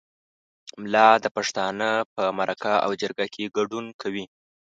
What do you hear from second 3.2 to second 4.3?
کې ګډون کوي.